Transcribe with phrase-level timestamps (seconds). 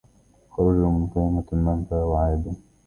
[0.49, 2.53] خرجوا من خيمة المنفى, وعادوا